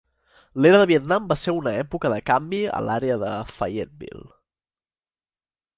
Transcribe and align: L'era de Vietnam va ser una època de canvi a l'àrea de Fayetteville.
L'era 0.65 0.77
de 0.83 0.87
Vietnam 0.91 1.27
va 1.31 1.37
ser 1.41 1.53
una 1.57 1.73
època 1.81 2.11
de 2.15 2.17
canvi 2.31 2.63
a 2.79 2.81
l'àrea 2.87 3.19
de 3.25 3.31
Fayetteville. 3.53 4.27